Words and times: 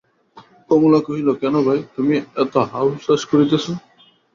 কমলা 0.69 0.99
কহিল, 1.07 1.27
কেন 1.41 1.55
ভাই, 1.67 1.79
তুমি 1.95 2.13
এত 2.35 2.53
হাহুতাশ 2.71 3.21
করিতেছ? 3.31 3.65